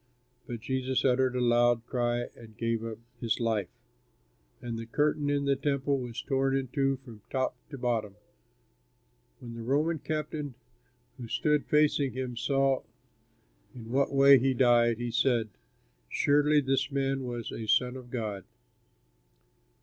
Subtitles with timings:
[0.47, 3.69] But Jesus uttered a loud cry and gave up his life.
[4.59, 7.81] And the curtain of the Temple was torn in two from the top to the
[7.83, 8.15] bottom.
[9.39, 10.55] When the Roman captain
[11.19, 12.81] who stood facing him saw
[13.75, 15.49] in what way he died, he said,
[16.09, 18.43] "Surely this man was a son of God."